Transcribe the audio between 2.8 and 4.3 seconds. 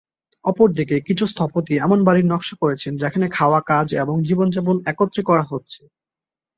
যেখানে খাওয়া, কাজ এবং